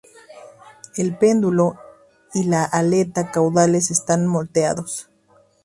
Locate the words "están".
3.91-4.25